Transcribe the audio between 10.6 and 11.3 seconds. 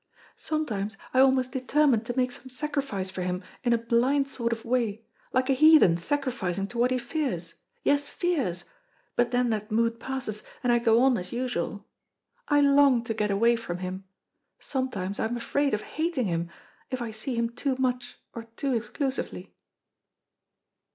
and I go on